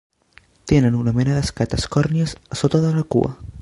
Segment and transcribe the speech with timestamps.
[0.71, 3.37] Tenen una mena d'escates còrnies a sota de la cua.